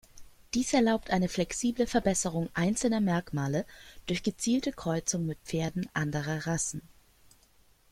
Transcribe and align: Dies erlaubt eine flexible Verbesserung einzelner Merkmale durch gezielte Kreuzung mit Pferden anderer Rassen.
Dies 0.55 0.73
erlaubt 0.73 1.11
eine 1.11 1.29
flexible 1.29 1.85
Verbesserung 1.85 2.49
einzelner 2.55 2.99
Merkmale 3.01 3.67
durch 4.07 4.23
gezielte 4.23 4.71
Kreuzung 4.71 5.27
mit 5.27 5.37
Pferden 5.45 5.87
anderer 5.93 6.47
Rassen. 6.47 6.81